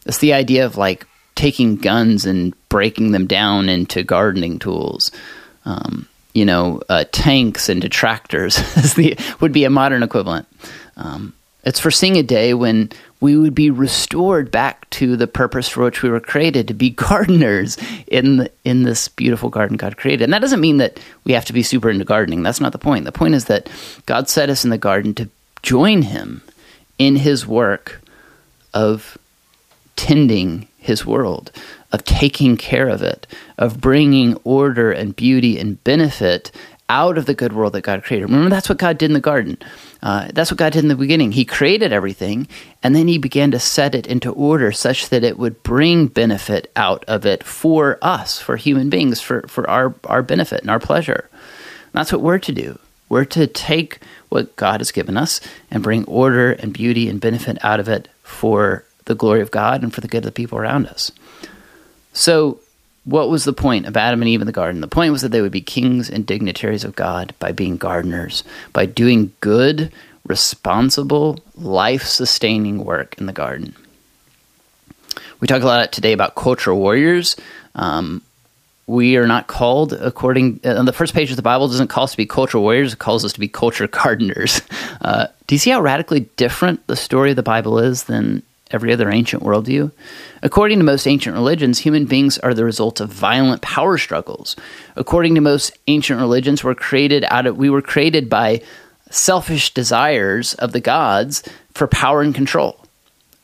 It's 0.05 0.19
the 0.19 0.33
idea 0.33 0.65
of 0.65 0.77
like 0.77 1.07
taking 1.35 1.75
guns 1.75 2.25
and 2.25 2.53
breaking 2.69 3.11
them 3.11 3.27
down 3.27 3.69
into 3.69 4.03
gardening 4.03 4.59
tools. 4.59 5.11
Um, 5.65 6.07
you 6.33 6.45
know, 6.45 6.81
uh, 6.89 7.05
tanks 7.11 7.69
into 7.69 7.89
tractors 7.89 8.55
the, 8.95 9.17
would 9.39 9.51
be 9.51 9.63
a 9.63 9.69
modern 9.69 10.03
equivalent. 10.03 10.47
Um, 10.97 11.33
it's 11.65 11.79
foreseeing 11.79 12.17
a 12.17 12.23
day 12.23 12.53
when 12.53 12.91
we 13.19 13.35
would 13.37 13.55
be 13.55 13.71
restored 13.71 14.51
back 14.51 14.89
to 14.91 15.17
the 15.17 15.27
purpose 15.27 15.67
for 15.67 15.83
which 15.83 16.03
we 16.03 16.09
were 16.09 16.19
created 16.19 16.67
to 16.67 16.73
be 16.73 16.89
gardeners 16.91 17.77
in 18.07 18.37
the, 18.37 18.51
in 18.63 18.83
this 18.83 19.07
beautiful 19.07 19.49
garden 19.49 19.77
God 19.77 19.97
created. 19.97 20.23
And 20.23 20.33
that 20.33 20.41
doesn't 20.41 20.61
mean 20.61 20.77
that 20.77 20.99
we 21.23 21.33
have 21.33 21.45
to 21.45 21.53
be 21.53 21.63
super 21.63 21.89
into 21.89 22.05
gardening. 22.05 22.43
That's 22.43 22.61
not 22.61 22.71
the 22.71 22.77
point. 22.77 23.05
The 23.05 23.11
point 23.11 23.35
is 23.35 23.45
that 23.45 23.69
God 24.05 24.29
set 24.29 24.49
us 24.49 24.63
in 24.63 24.69
the 24.69 24.77
garden 24.77 25.13
to 25.15 25.29
join 25.63 26.03
Him 26.03 26.41
in 26.97 27.15
His 27.17 27.47
work 27.47 28.01
of 28.73 29.17
tending 29.95 30.67
his 30.85 31.03
world, 31.03 31.51
of 31.91 32.03
taking 32.03 32.57
care 32.57 32.87
of 32.87 33.01
it, 33.01 33.25
of 33.57 33.81
bringing 33.81 34.35
order 34.43 34.91
and 34.91 35.15
beauty 35.15 35.57
and 35.57 35.83
benefit 35.83 36.51
out 36.89 37.17
of 37.17 37.25
the 37.25 37.33
good 37.33 37.53
world 37.53 37.73
that 37.73 37.81
God 37.81 38.03
created. 38.03 38.25
Remember, 38.25 38.49
that's 38.49 38.69
what 38.69 38.77
God 38.77 38.97
did 38.97 39.09
in 39.09 39.13
the 39.13 39.19
garden. 39.19 39.57
Uh, 40.03 40.29
that's 40.33 40.51
what 40.51 40.57
God 40.57 40.73
did 40.73 40.83
in 40.83 40.87
the 40.87 40.95
beginning. 40.95 41.31
He 41.31 41.45
created 41.45 41.91
everything, 41.91 42.47
and 42.83 42.95
then 42.95 43.07
He 43.07 43.17
began 43.17 43.51
to 43.51 43.59
set 43.59 43.95
it 43.95 44.05
into 44.05 44.31
order 44.31 44.71
such 44.71 45.09
that 45.09 45.23
it 45.23 45.39
would 45.39 45.63
bring 45.63 46.07
benefit 46.07 46.71
out 46.75 47.03
of 47.05 47.25
it 47.25 47.43
for 47.43 47.97
us, 48.01 48.39
for 48.39 48.55
human 48.55 48.89
beings, 48.89 49.19
for, 49.19 49.41
for 49.47 49.67
our, 49.69 49.95
our 50.05 50.21
benefit 50.21 50.61
and 50.61 50.69
our 50.69 50.79
pleasure. 50.79 51.29
And 51.31 51.93
that's 51.93 52.11
what 52.11 52.21
we're 52.21 52.39
to 52.39 52.51
do. 52.51 52.79
We're 53.09 53.25
to 53.25 53.47
take 53.47 53.99
what 54.29 54.55
God 54.55 54.79
has 54.79 54.91
given 54.91 55.17
us 55.17 55.39
and 55.71 55.83
bring 55.83 56.05
order 56.05 56.51
and 56.51 56.73
beauty 56.73 57.07
and 57.09 57.21
benefit 57.21 57.63
out 57.63 57.79
of 57.79 57.87
it 57.87 58.07
for 58.23 58.83
the 59.05 59.15
glory 59.15 59.41
of 59.41 59.51
God 59.51 59.83
and 59.83 59.93
for 59.93 60.01
the 60.01 60.07
good 60.07 60.19
of 60.19 60.23
the 60.25 60.31
people 60.31 60.57
around 60.57 60.87
us. 60.87 61.11
So, 62.13 62.59
what 63.05 63.29
was 63.29 63.45
the 63.45 63.53
point 63.53 63.85
of 63.85 63.95
Adam 63.95 64.21
and 64.21 64.29
Eve 64.29 64.41
in 64.41 64.47
the 64.47 64.51
garden? 64.51 64.81
The 64.81 64.87
point 64.87 65.11
was 65.11 65.21
that 65.21 65.29
they 65.29 65.41
would 65.41 65.51
be 65.51 65.61
kings 65.61 66.09
and 66.09 66.25
dignitaries 66.25 66.83
of 66.83 66.95
God 66.95 67.33
by 67.39 67.51
being 67.51 67.77
gardeners, 67.77 68.43
by 68.73 68.87
doing 68.87 69.31
good, 69.41 69.91
responsible, 70.25 71.39
life 71.55 72.03
sustaining 72.03 72.83
work 72.83 73.15
in 73.17 73.27
the 73.27 73.33
garden. 73.33 73.75
We 75.39 75.47
talk 75.47 75.61
a 75.61 75.67
lot 75.67 75.91
today 75.91 76.13
about 76.13 76.35
cultural 76.35 76.79
warriors. 76.79 77.35
Um, 77.75 78.23
we 78.87 79.17
are 79.17 79.27
not 79.27 79.47
called 79.47 79.93
according 79.93 80.59
uh, 80.63 80.75
on 80.75 80.85
the 80.85 80.93
first 80.93 81.13
page 81.13 81.31
of 81.31 81.35
the 81.35 81.41
bible 81.41 81.67
doesn't 81.67 81.87
call 81.87 82.03
us 82.03 82.11
to 82.11 82.17
be 82.17 82.25
cultural 82.25 82.61
warriors 82.61 82.93
it 82.93 82.99
calls 82.99 83.25
us 83.25 83.33
to 83.33 83.39
be 83.39 83.47
culture 83.47 83.87
gardeners 83.87 84.61
uh, 85.01 85.25
do 85.47 85.55
you 85.55 85.59
see 85.59 85.71
how 85.71 85.81
radically 85.81 86.21
different 86.37 86.85
the 86.85 86.95
story 86.95 87.31
of 87.31 87.35
the 87.35 87.41
bible 87.41 87.79
is 87.79 88.03
than 88.03 88.43
every 88.71 88.91
other 88.91 89.11
ancient 89.11 89.43
worldview. 89.43 89.91
According 90.41 90.79
to 90.79 90.85
most 90.85 91.07
ancient 91.07 91.35
religions, 91.35 91.79
human 91.79 92.05
beings 92.05 92.37
are 92.39 92.53
the 92.53 92.65
result 92.65 92.99
of 92.99 93.09
violent 93.09 93.61
power 93.61 93.97
struggles. 93.97 94.55
According 94.95 95.35
to 95.35 95.41
most 95.41 95.77
ancient 95.87 96.19
religions, 96.19 96.63
we're 96.63 96.75
created 96.75 97.25
out 97.29 97.45
of 97.45 97.57
we 97.57 97.69
were 97.69 97.81
created 97.81 98.29
by 98.29 98.61
selfish 99.09 99.73
desires 99.73 100.55
of 100.55 100.71
the 100.71 100.79
gods 100.79 101.43
for 101.73 101.87
power 101.87 102.21
and 102.21 102.33
control. 102.33 102.79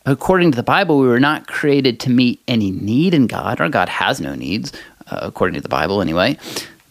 According 0.06 0.52
to 0.52 0.56
the 0.56 0.64
Bible, 0.64 1.00
we 1.00 1.08
were 1.08 1.20
not 1.20 1.48
created 1.48 2.00
to 2.02 2.10
meet 2.10 2.42
any 2.48 2.72
need 2.72 3.14
in 3.14 3.28
God. 3.28 3.62
Our 3.62 3.70
God 3.70 3.88
has 3.88 4.20
no 4.20 4.34
needs, 4.34 4.74
uh, 5.08 5.20
according 5.22 5.56
to 5.56 5.62
the 5.62 5.70
Bible 5.70 6.02
anyway. 6.02 6.38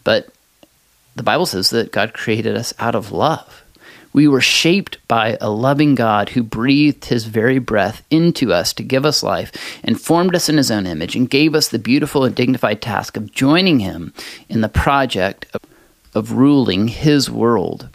But 0.05 0.29
the 1.15 1.23
Bible 1.23 1.45
says 1.45 1.69
that 1.71 1.91
God 1.91 2.13
created 2.13 2.55
us 2.55 2.73
out 2.79 2.95
of 2.95 3.11
love. 3.11 3.63
We 4.13 4.27
were 4.27 4.41
shaped 4.41 4.97
by 5.07 5.37
a 5.39 5.49
loving 5.49 5.95
God 5.95 6.29
who 6.29 6.43
breathed 6.43 7.05
his 7.05 7.25
very 7.25 7.59
breath 7.59 8.03
into 8.09 8.51
us 8.51 8.73
to 8.73 8.83
give 8.83 9.05
us 9.05 9.23
life 9.23 9.51
and 9.83 9.99
formed 9.99 10.35
us 10.35 10.49
in 10.49 10.57
his 10.57 10.71
own 10.71 10.85
image 10.85 11.15
and 11.15 11.29
gave 11.29 11.55
us 11.55 11.69
the 11.69 11.79
beautiful 11.79 12.25
and 12.25 12.35
dignified 12.35 12.81
task 12.81 13.15
of 13.15 13.31
joining 13.31 13.79
him 13.79 14.13
in 14.49 14.61
the 14.61 14.69
project 14.69 15.45
of, 15.53 15.61
of 16.13 16.33
ruling 16.33 16.89
his 16.89 17.29
world, 17.29 17.89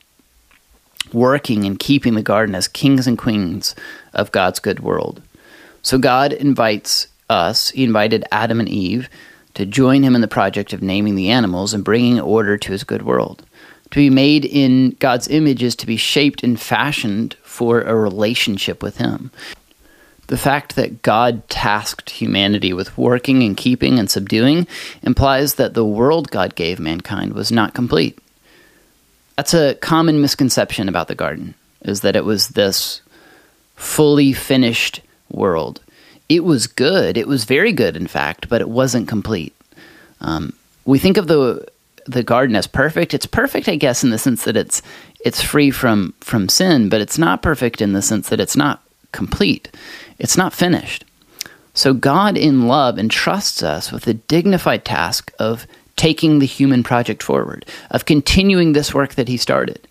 working 1.12 1.64
and 1.64 1.78
keeping 1.78 2.14
the 2.14 2.22
garden 2.22 2.54
as 2.54 2.68
kings 2.68 3.06
and 3.06 3.18
queens 3.18 3.74
of 4.14 4.32
God's 4.32 4.58
good 4.58 4.80
world. 4.80 5.22
So 5.82 5.98
God 5.98 6.32
invites 6.32 7.06
us, 7.30 7.70
He 7.70 7.84
invited 7.84 8.24
Adam 8.32 8.58
and 8.58 8.68
Eve 8.68 9.08
to 9.54 9.64
join 9.64 10.02
Him 10.02 10.14
in 10.14 10.20
the 10.20 10.28
project 10.28 10.72
of 10.72 10.82
naming 10.82 11.14
the 11.14 11.30
animals 11.30 11.72
and 11.72 11.84
bringing 11.84 12.20
order 12.20 12.56
to 12.56 12.72
His 12.72 12.84
good 12.84 13.02
world. 13.02 13.46
To 13.96 14.02
be 14.02 14.10
made 14.10 14.44
in 14.44 14.90
God's 14.98 15.26
image 15.26 15.62
is 15.62 15.74
to 15.76 15.86
be 15.86 15.96
shaped 15.96 16.42
and 16.42 16.60
fashioned 16.60 17.32
for 17.42 17.80
a 17.80 17.96
relationship 17.96 18.82
with 18.82 18.98
Him. 18.98 19.30
The 20.26 20.36
fact 20.36 20.76
that 20.76 21.00
God 21.00 21.48
tasked 21.48 22.10
humanity 22.10 22.74
with 22.74 22.98
working 22.98 23.42
and 23.42 23.56
keeping 23.56 23.98
and 23.98 24.10
subduing 24.10 24.66
implies 25.00 25.54
that 25.54 25.72
the 25.72 25.82
world 25.82 26.30
God 26.30 26.54
gave 26.54 26.78
mankind 26.78 27.32
was 27.32 27.50
not 27.50 27.72
complete. 27.72 28.18
That's 29.36 29.54
a 29.54 29.76
common 29.76 30.20
misconception 30.20 30.90
about 30.90 31.08
the 31.08 31.14
garden, 31.14 31.54
is 31.80 32.02
that 32.02 32.16
it 32.16 32.26
was 32.26 32.48
this 32.48 33.00
fully 33.76 34.34
finished 34.34 35.00
world. 35.30 35.80
It 36.28 36.44
was 36.44 36.66
good. 36.66 37.16
It 37.16 37.28
was 37.28 37.44
very 37.44 37.72
good, 37.72 37.96
in 37.96 38.08
fact, 38.08 38.50
but 38.50 38.60
it 38.60 38.68
wasn't 38.68 39.08
complete. 39.08 39.54
Um, 40.20 40.52
we 40.84 40.98
think 40.98 41.16
of 41.16 41.28
the 41.28 41.66
the 42.06 42.22
garden 42.22 42.56
as 42.56 42.66
perfect. 42.66 43.14
It's 43.14 43.26
perfect, 43.26 43.68
I 43.68 43.76
guess, 43.76 44.04
in 44.04 44.10
the 44.10 44.18
sense 44.18 44.44
that 44.44 44.56
it's 44.56 44.82
it's 45.20 45.42
free 45.42 45.70
from 45.70 46.14
from 46.20 46.48
sin, 46.48 46.88
but 46.88 47.00
it's 47.00 47.18
not 47.18 47.42
perfect 47.42 47.80
in 47.80 47.92
the 47.92 48.02
sense 48.02 48.28
that 48.28 48.40
it's 48.40 48.56
not 48.56 48.82
complete. 49.12 49.70
It's 50.18 50.36
not 50.36 50.52
finished. 50.52 51.04
So 51.74 51.92
God 51.92 52.38
in 52.38 52.68
love 52.68 52.98
entrusts 52.98 53.62
us 53.62 53.92
with 53.92 54.04
the 54.04 54.14
dignified 54.14 54.84
task 54.84 55.32
of 55.38 55.66
taking 55.96 56.38
the 56.38 56.46
human 56.46 56.82
project 56.82 57.22
forward, 57.22 57.66
of 57.90 58.04
continuing 58.04 58.72
this 58.72 58.94
work 58.94 59.14
that 59.14 59.28
he 59.28 59.36
started. 59.36 59.86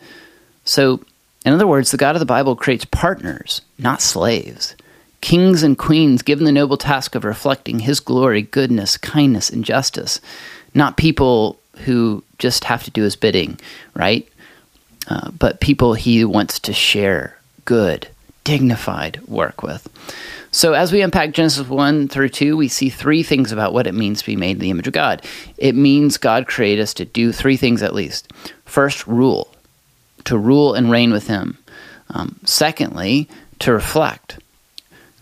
So, 0.64 1.02
in 1.46 1.54
other 1.54 1.68
words, 1.68 1.92
the 1.92 1.98
God 1.98 2.16
of 2.16 2.20
the 2.20 2.26
Bible 2.26 2.56
creates 2.56 2.86
partners, 2.86 3.62
not 3.78 4.02
slaves. 4.02 4.76
Kings 5.22 5.64
and 5.64 5.78
queens 5.78 6.22
given 6.22 6.46
the 6.46 6.52
noble 6.52 6.78
task 6.78 7.16
of 7.16 7.24
reflecting 7.24 7.80
his 7.80 8.00
glory, 8.00 8.44
goodness, 8.44 8.98
kindness, 8.98 9.50
and 9.50 9.66
justice, 9.66 10.22
not 10.74 10.98
people 10.98 11.60
who 11.80 12.24
just 12.40 12.64
have 12.66 12.84
to 12.84 12.92
do 12.92 13.04
his 13.04 13.16
bidding, 13.16 13.60
right? 13.94 14.28
Uh, 15.08 15.32
but 15.32 15.60
people 15.60 15.94
he 15.94 16.26
wants 16.26 16.60
to 16.60 16.74
share 16.74 17.38
good, 17.66 18.08
dignified 18.44 19.22
work 19.28 19.62
with. 19.62 19.88
So, 20.52 20.74
as 20.74 20.92
we 20.94 21.02
unpack 21.02 21.32
Genesis 21.32 21.68
1 21.68 22.08
through 22.08 22.30
2, 22.30 22.56
we 22.56 22.70
see 22.70 22.90
three 22.90 23.24
things 23.24 23.52
about 23.52 23.74
what 23.74 23.88
it 23.88 23.94
means 23.94 24.22
to 24.22 24.26
be 24.26 24.38
made 24.38 24.52
in 24.52 24.60
the 24.60 24.70
image 24.70 24.88
of 24.88 24.94
God. 24.94 25.22
It 25.58 25.76
means 25.76 26.18
God 26.18 26.48
created 26.48 26.82
us 26.82 26.94
to 26.94 27.06
do 27.06 27.34
three 27.34 27.58
things 27.58 27.84
at 27.84 27.94
least. 27.94 28.32
First, 28.64 29.06
rule, 29.06 29.54
to 30.24 30.38
rule 30.38 30.74
and 30.74 30.90
reign 30.90 31.12
with 31.12 31.28
Him. 31.28 31.58
Um, 32.10 32.40
secondly, 32.46 33.28
to 33.60 33.74
reflect. 33.74 34.40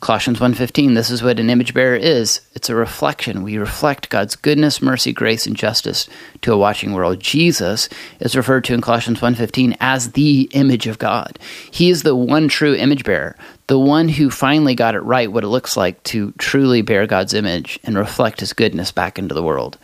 Colossians 0.03 0.41
1:15 0.41 0.95
this 0.95 1.09
is 1.09 1.23
what 1.23 1.39
an 1.39 1.49
image 1.49 1.73
bearer 1.73 1.95
is. 1.95 2.41
It's 2.55 2.69
a 2.69 2.75
reflection. 2.75 3.41
We 3.41 3.57
reflect 3.57 4.09
God's 4.09 4.35
goodness 4.35 4.81
mercy 4.81 5.13
grace 5.13 5.47
and 5.47 5.55
justice 5.55 6.09
to 6.41 6.51
a 6.51 6.57
watching 6.57 6.91
world. 6.91 7.21
Jesus 7.21 7.87
is 8.19 8.35
referred 8.35 8.65
to 8.65 8.73
in 8.73 8.81
Colossians 8.81 9.21
1:15 9.21 9.77
as 9.79 10.11
the 10.11 10.49
image 10.51 10.87
of 10.87 10.99
God. 10.99 11.39
He 11.71 11.89
is 11.89 12.03
the 12.03 12.17
one 12.17 12.49
true 12.49 12.75
image 12.75 13.05
bearer 13.05 13.37
the 13.67 13.79
one 13.79 14.09
who 14.09 14.29
finally 14.29 14.75
got 14.75 14.93
it 14.93 14.99
right 14.99 15.31
what 15.31 15.45
it 15.45 15.47
looks 15.47 15.77
like 15.77 16.03
to 16.03 16.33
truly 16.37 16.81
bear 16.81 17.07
God's 17.07 17.33
image 17.33 17.79
and 17.85 17.97
reflect 17.97 18.41
his 18.41 18.51
goodness 18.51 18.91
back 18.91 19.17
into 19.17 19.33
the 19.33 19.41
world. 19.41 19.77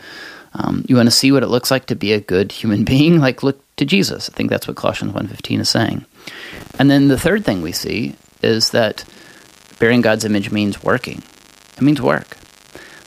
Um, 0.53 0.83
you 0.89 0.97
want 0.97 1.07
to 1.07 1.11
see 1.11 1.31
what 1.31 1.43
it 1.43 1.47
looks 1.47 1.71
like 1.71 1.85
to 1.85 1.95
be 1.95 2.11
a 2.11 2.19
good 2.19 2.51
human 2.51 2.83
being? 2.93 3.21
Like 3.21 3.41
look 3.41 3.63
to 3.77 3.85
Jesus. 3.85 4.29
I 4.29 4.33
think 4.35 4.49
that's 4.49 4.67
what 4.67 4.75
Colossians 4.75 5.13
1:15 5.13 5.61
is 5.61 5.69
saying. 5.69 6.03
And 6.77 6.91
then 6.91 7.07
the 7.07 7.17
third 7.17 7.45
thing 7.45 7.61
we 7.61 7.71
see 7.71 8.15
is 8.41 8.71
that 8.71 9.05
bearing 9.79 10.01
God's 10.01 10.25
image 10.25 10.51
means 10.51 10.83
working. 10.83 11.23
It 11.77 11.81
means 11.81 12.01
work. 12.01 12.37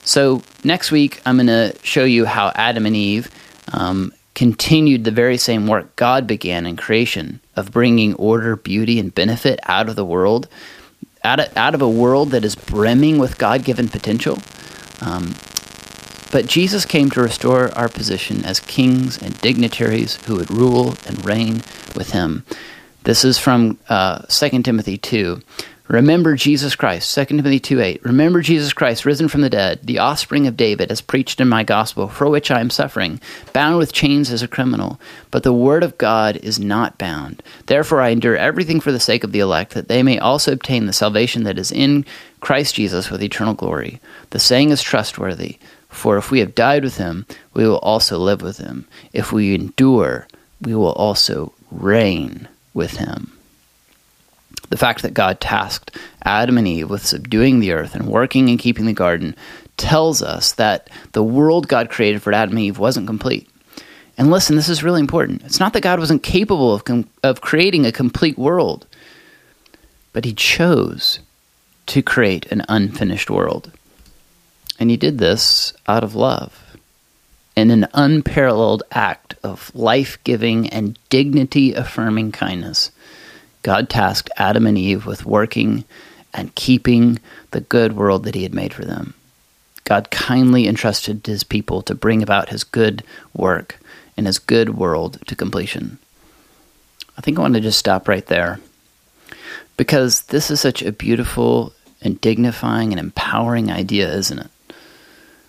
So 0.03 0.41
next 0.63 0.91
week, 0.91 1.21
I'm 1.25 1.37
going 1.37 1.47
to 1.47 1.75
show 1.83 2.03
you 2.03 2.25
how 2.25 2.51
Adam 2.55 2.85
and 2.85 2.95
Eve 2.95 3.29
um, 3.71 4.13
continued 4.35 5.03
the 5.03 5.11
very 5.11 5.37
same 5.37 5.67
work 5.67 5.95
God 5.95 6.27
began 6.27 6.65
in 6.65 6.75
creation 6.75 7.39
of 7.55 7.71
bringing 7.71 8.15
order, 8.15 8.55
beauty, 8.55 8.99
and 8.99 9.13
benefit 9.13 9.59
out 9.63 9.87
of 9.87 9.95
the 9.95 10.05
world, 10.05 10.47
out 11.23 11.39
of, 11.39 11.55
out 11.55 11.75
of 11.75 11.81
a 11.81 11.89
world 11.89 12.31
that 12.31 12.43
is 12.43 12.55
brimming 12.55 13.19
with 13.19 13.37
God 13.37 13.63
given 13.63 13.87
potential. 13.87 14.39
Um, 15.01 15.35
but 16.31 16.47
Jesus 16.47 16.83
came 16.83 17.11
to 17.11 17.21
restore 17.21 17.71
our 17.77 17.87
position 17.87 18.43
as 18.43 18.59
kings 18.59 19.21
and 19.21 19.39
dignitaries 19.39 20.15
who 20.25 20.37
would 20.37 20.49
rule 20.49 20.95
and 21.05 21.23
reign 21.23 21.61
with 21.95 22.11
him. 22.11 22.43
This 23.03 23.23
is 23.23 23.37
from 23.37 23.77
uh, 23.87 24.23
2 24.29 24.63
Timothy 24.63 24.97
2. 24.97 25.41
Remember 25.93 26.35
Jesus 26.35 26.75
Christ, 26.75 27.13
2 27.13 27.25
Timothy 27.25 27.59
2 27.59 27.79
8. 27.79 28.03
Remember 28.03 28.41
Jesus 28.41 28.73
Christ, 28.73 29.05
risen 29.05 29.27
from 29.27 29.41
the 29.41 29.49
dead, 29.49 29.81
the 29.83 29.99
offspring 29.99 30.47
of 30.47 30.57
David, 30.57 30.89
as 30.91 31.01
preached 31.01 31.39
in 31.39 31.47
my 31.47 31.63
gospel, 31.63 32.07
for 32.07 32.27
which 32.27 32.49
I 32.49 32.61
am 32.61 32.71
suffering, 32.71 33.21
bound 33.53 33.77
with 33.77 33.93
chains 33.93 34.31
as 34.31 34.41
a 34.41 34.47
criminal. 34.47 34.99
But 35.29 35.43
the 35.43 35.53
word 35.53 35.83
of 35.83 35.99
God 35.99 36.37
is 36.37 36.57
not 36.57 36.97
bound. 36.97 37.43
Therefore 37.67 38.01
I 38.01 38.09
endure 38.09 38.35
everything 38.35 38.79
for 38.79 38.91
the 38.91 38.99
sake 38.99 39.23
of 39.23 39.33
the 39.33 39.39
elect, 39.39 39.75
that 39.75 39.87
they 39.87 40.01
may 40.01 40.17
also 40.17 40.51
obtain 40.51 40.87
the 40.87 40.93
salvation 40.93 41.43
that 41.43 41.59
is 41.59 41.71
in 41.71 42.05
Christ 42.39 42.73
Jesus 42.73 43.11
with 43.11 43.21
eternal 43.21 43.53
glory. 43.53 44.01
The 44.31 44.39
saying 44.39 44.71
is 44.71 44.81
trustworthy, 44.81 45.59
for 45.89 46.17
if 46.17 46.31
we 46.31 46.39
have 46.39 46.55
died 46.55 46.83
with 46.83 46.97
him, 46.97 47.27
we 47.53 47.67
will 47.67 47.77
also 47.77 48.17
live 48.17 48.41
with 48.41 48.57
him. 48.57 48.87
If 49.13 49.31
we 49.31 49.53
endure, 49.53 50.27
we 50.59 50.73
will 50.73 50.93
also 50.93 51.53
reign 51.69 52.47
with 52.73 52.97
him. 52.97 53.31
The 54.73 54.77
fact 54.77 55.03
that 55.03 55.13
God 55.13 55.39
tasked 55.39 55.95
Adam 56.23 56.57
and 56.57 56.67
Eve 56.67 56.89
with 56.89 57.05
subduing 57.05 57.59
the 57.59 57.73
earth 57.73 57.93
and 57.93 58.07
working 58.07 58.49
and 58.49 58.57
keeping 58.57 58.87
the 58.87 58.93
garden 58.93 59.35
tells 59.77 60.23
us 60.23 60.53
that 60.53 60.89
the 61.11 61.21
world 61.21 61.67
God 61.67 61.91
created 61.91 62.23
for 62.23 62.33
Adam 62.33 62.57
and 62.57 62.65
Eve 62.65 62.79
wasn't 62.79 63.05
complete. 63.05 63.47
And 64.17 64.31
listen, 64.31 64.55
this 64.55 64.69
is 64.69 64.81
really 64.81 64.99
important. 64.99 65.43
It's 65.43 65.59
not 65.59 65.73
that 65.73 65.83
God 65.83 65.99
wasn't 65.99 66.23
capable 66.23 66.73
of, 66.73 66.85
com- 66.85 67.07
of 67.21 67.39
creating 67.39 67.85
a 67.85 67.91
complete 67.91 68.35
world, 68.35 68.87
but 70.11 70.25
He 70.25 70.33
chose 70.33 71.19
to 71.85 72.01
create 72.01 72.51
an 72.51 72.63
unfinished 72.67 73.29
world. 73.29 73.71
And 74.79 74.89
He 74.89 74.97
did 74.97 75.19
this 75.19 75.71
out 75.87 76.03
of 76.03 76.15
love 76.15 76.75
in 77.55 77.69
an 77.69 77.85
unparalleled 77.93 78.81
act 78.91 79.35
of 79.43 79.69
life 79.75 80.17
giving 80.23 80.67
and 80.69 80.97
dignity 81.09 81.75
affirming 81.75 82.31
kindness. 82.31 82.89
God 83.63 83.89
tasked 83.89 84.29
Adam 84.37 84.67
and 84.67 84.77
Eve 84.77 85.05
with 85.05 85.25
working 85.25 85.85
and 86.33 86.53
keeping 86.55 87.19
the 87.51 87.61
good 87.61 87.93
world 87.95 88.23
that 88.25 88.35
He 88.35 88.43
had 88.43 88.53
made 88.53 88.73
for 88.73 88.85
them. 88.85 89.13
God 89.85 90.11
kindly 90.11 90.67
entrusted 90.67 91.25
His 91.25 91.43
people 91.43 91.81
to 91.83 91.95
bring 91.95 92.21
about 92.21 92.49
His 92.49 92.63
good 92.63 93.03
work 93.33 93.79
and 94.15 94.27
His 94.27 94.37
good 94.37 94.77
world 94.77 95.19
to 95.27 95.35
completion. 95.35 95.97
I 97.17 97.21
think 97.21 97.37
I 97.37 97.41
want 97.41 97.55
to 97.55 97.59
just 97.61 97.79
stop 97.79 98.07
right 98.07 98.25
there 98.25 98.59
because 99.77 100.23
this 100.23 100.51
is 100.51 100.59
such 100.59 100.81
a 100.81 100.91
beautiful 100.91 101.73
and 102.01 102.19
dignifying 102.19 102.91
and 102.91 102.99
empowering 102.99 103.71
idea, 103.71 104.13
isn't 104.13 104.39
it? 104.39 104.49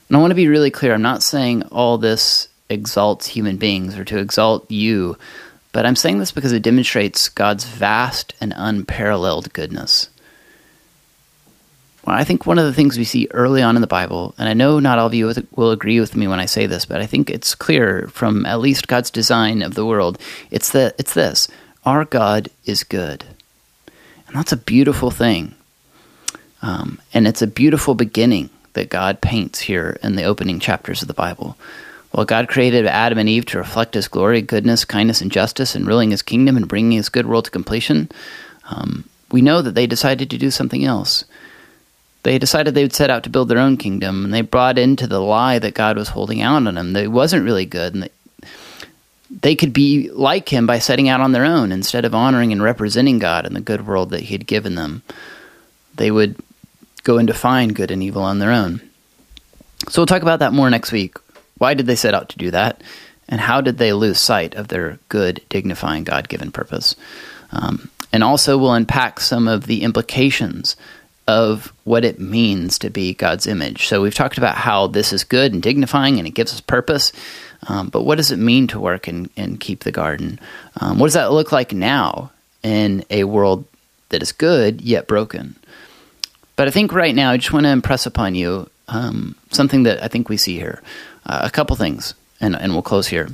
And 0.08 0.16
I 0.16 0.20
want 0.20 0.30
to 0.30 0.36
be 0.36 0.48
really 0.48 0.70
clear 0.70 0.94
I'm 0.94 1.02
not 1.02 1.22
saying 1.22 1.62
all 1.64 1.98
this 1.98 2.48
exalts 2.70 3.26
human 3.26 3.56
beings 3.56 3.98
or 3.98 4.04
to 4.04 4.18
exalt 4.18 4.70
you 4.70 5.18
but 5.74 5.84
I'm 5.84 5.96
saying 5.96 6.20
this 6.20 6.30
because 6.30 6.52
it 6.52 6.62
demonstrates 6.62 7.28
God's 7.28 7.64
vast 7.64 8.32
and 8.40 8.54
unparalleled 8.56 9.52
goodness. 9.52 10.08
Well, 12.06 12.14
I 12.14 12.22
think 12.22 12.46
one 12.46 12.60
of 12.60 12.64
the 12.64 12.72
things 12.72 12.96
we 12.96 13.02
see 13.02 13.26
early 13.32 13.60
on 13.60 13.74
in 13.74 13.80
the 13.80 13.88
Bible, 13.88 14.36
and 14.38 14.48
I 14.48 14.54
know 14.54 14.78
not 14.78 15.00
all 15.00 15.08
of 15.08 15.14
you 15.14 15.32
will 15.56 15.72
agree 15.72 15.98
with 15.98 16.14
me 16.14 16.28
when 16.28 16.38
I 16.38 16.46
say 16.46 16.66
this, 16.66 16.86
but 16.86 17.00
I 17.00 17.06
think 17.06 17.28
it's 17.28 17.56
clear 17.56 18.06
from 18.12 18.46
at 18.46 18.60
least 18.60 18.86
God's 18.86 19.10
design 19.10 19.62
of 19.62 19.74
the 19.74 19.84
world, 19.84 20.20
it's 20.48 20.70
that 20.70 20.94
it's 20.96 21.14
this: 21.14 21.48
our 21.84 22.04
God 22.04 22.50
is 22.64 22.84
good, 22.84 23.24
and 24.28 24.36
that's 24.36 24.52
a 24.52 24.56
beautiful 24.56 25.10
thing, 25.10 25.56
um, 26.62 27.00
and 27.12 27.26
it's 27.26 27.42
a 27.42 27.48
beautiful 27.48 27.96
beginning 27.96 28.48
that 28.74 28.90
God 28.90 29.20
paints 29.20 29.58
here 29.58 29.98
in 30.04 30.14
the 30.14 30.22
opening 30.22 30.60
chapters 30.60 31.02
of 31.02 31.08
the 31.08 31.14
Bible. 31.14 31.56
Well, 32.14 32.24
God 32.24 32.46
created 32.46 32.86
Adam 32.86 33.18
and 33.18 33.28
Eve 33.28 33.44
to 33.46 33.58
reflect 33.58 33.94
His 33.94 34.06
glory, 34.06 34.40
goodness, 34.40 34.84
kindness, 34.84 35.20
and 35.20 35.32
justice, 35.32 35.74
and 35.74 35.84
ruling 35.84 36.12
His 36.12 36.22
kingdom 36.22 36.56
and 36.56 36.68
bringing 36.68 36.92
His 36.92 37.08
good 37.08 37.26
world 37.26 37.46
to 37.46 37.50
completion. 37.50 38.08
Um, 38.70 39.08
we 39.32 39.42
know 39.42 39.60
that 39.62 39.74
they 39.74 39.88
decided 39.88 40.30
to 40.30 40.38
do 40.38 40.52
something 40.52 40.84
else. 40.84 41.24
They 42.22 42.38
decided 42.38 42.72
they 42.72 42.84
would 42.84 42.94
set 42.94 43.10
out 43.10 43.24
to 43.24 43.30
build 43.30 43.48
their 43.48 43.58
own 43.58 43.76
kingdom, 43.76 44.24
and 44.24 44.32
they 44.32 44.42
brought 44.42 44.78
into 44.78 45.08
the 45.08 45.20
lie 45.20 45.58
that 45.58 45.74
God 45.74 45.96
was 45.96 46.10
holding 46.10 46.40
out 46.40 46.64
on 46.68 46.76
them. 46.76 46.92
That 46.92 47.02
it 47.02 47.08
wasn't 47.08 47.44
really 47.44 47.66
good, 47.66 47.94
and 47.94 48.04
that 48.04 48.12
they 49.28 49.56
could 49.56 49.72
be 49.72 50.08
like 50.10 50.52
Him 50.52 50.68
by 50.68 50.78
setting 50.78 51.08
out 51.08 51.20
on 51.20 51.32
their 51.32 51.44
own 51.44 51.72
instead 51.72 52.04
of 52.04 52.14
honoring 52.14 52.52
and 52.52 52.62
representing 52.62 53.18
God 53.18 53.44
and 53.44 53.56
the 53.56 53.60
good 53.60 53.88
world 53.88 54.10
that 54.10 54.22
He 54.22 54.34
had 54.34 54.46
given 54.46 54.76
them. 54.76 55.02
They 55.96 56.12
would 56.12 56.36
go 57.02 57.18
and 57.18 57.26
define 57.26 57.70
good 57.70 57.90
and 57.90 58.04
evil 58.04 58.22
on 58.22 58.38
their 58.38 58.52
own. 58.52 58.88
So 59.88 60.00
we'll 60.00 60.06
talk 60.06 60.22
about 60.22 60.38
that 60.38 60.52
more 60.52 60.70
next 60.70 60.92
week. 60.92 61.16
Why 61.58 61.74
did 61.74 61.86
they 61.86 61.96
set 61.96 62.14
out 62.14 62.28
to 62.30 62.38
do 62.38 62.50
that? 62.50 62.82
And 63.28 63.40
how 63.40 63.60
did 63.60 63.78
they 63.78 63.92
lose 63.92 64.18
sight 64.18 64.54
of 64.54 64.68
their 64.68 64.98
good, 65.08 65.40
dignifying, 65.48 66.04
God 66.04 66.28
given 66.28 66.50
purpose? 66.50 66.94
Um, 67.52 67.90
and 68.12 68.22
also, 68.22 68.58
we'll 68.58 68.72
unpack 68.72 69.18
some 69.18 69.48
of 69.48 69.66
the 69.66 69.82
implications 69.82 70.76
of 71.26 71.72
what 71.84 72.04
it 72.04 72.20
means 72.20 72.78
to 72.78 72.90
be 72.90 73.14
God's 73.14 73.46
image. 73.46 73.86
So 73.86 74.02
we've 74.02 74.14
talked 74.14 74.38
about 74.38 74.56
how 74.56 74.86
this 74.88 75.12
is 75.12 75.24
good 75.24 75.52
and 75.52 75.62
dignifying 75.62 76.18
and 76.18 76.28
it 76.28 76.34
gives 76.34 76.52
us 76.52 76.60
purpose. 76.60 77.12
Um, 77.66 77.88
but 77.88 78.02
what 78.02 78.16
does 78.16 78.30
it 78.30 78.38
mean 78.38 78.66
to 78.68 78.80
work 78.80 79.08
and, 79.08 79.30
and 79.36 79.58
keep 79.58 79.80
the 79.80 79.92
garden? 79.92 80.38
Um, 80.80 80.98
what 80.98 81.06
does 81.06 81.14
that 81.14 81.32
look 81.32 81.50
like 81.50 81.72
now 81.72 82.30
in 82.62 83.04
a 83.08 83.24
world 83.24 83.64
that 84.10 84.22
is 84.22 84.32
good 84.32 84.82
yet 84.82 85.06
broken? 85.06 85.56
But 86.56 86.68
I 86.68 86.70
think 86.70 86.92
right 86.92 87.14
now 87.14 87.30
I 87.30 87.38
just 87.38 87.52
want 87.52 87.64
to 87.64 87.70
impress 87.70 88.04
upon 88.04 88.34
you 88.34 88.68
um, 88.88 89.34
something 89.50 89.84
that 89.84 90.02
I 90.02 90.08
think 90.08 90.28
we 90.28 90.36
see 90.36 90.56
here. 90.56 90.82
Uh, 91.26 91.40
a 91.42 91.50
couple 91.50 91.74
things, 91.76 92.14
and, 92.40 92.54
and 92.54 92.72
we'll 92.72 92.82
close 92.82 93.06
here. 93.06 93.30